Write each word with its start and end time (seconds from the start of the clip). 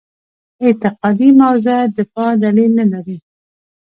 اعتقادي 0.63 1.29
موضع 1.41 1.75
دفاع 1.97 2.29
دلیل 2.43 2.71
نه 2.79 2.85
لري. 2.91 3.17